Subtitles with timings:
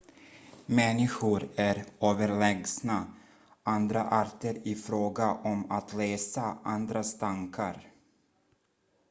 [0.65, 3.13] människor är överlägsna
[3.63, 7.87] andra arter i fråga om att läsa andras tankar